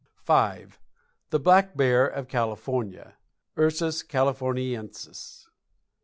V. 0.25 0.33
THE 1.29 1.39
BLACK 1.39 1.77
BEAR 1.77 2.07
OF 2.07 2.27
CALIFORNIA. 2.27 3.17
_Ursus 3.55 4.03
Californiensis. 4.03 5.45